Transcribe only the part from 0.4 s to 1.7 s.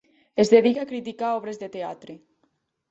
Es dedica a criticar obres